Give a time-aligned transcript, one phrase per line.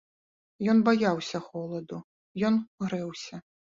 [0.73, 2.03] Ён баяўся холаду,
[2.53, 3.35] ён грэўся.